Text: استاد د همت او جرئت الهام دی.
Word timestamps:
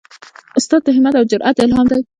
استاد 0.57 0.81
د 0.85 0.87
همت 0.97 1.13
او 1.19 1.25
جرئت 1.31 1.57
الهام 1.63 1.87
دی. 1.91 2.01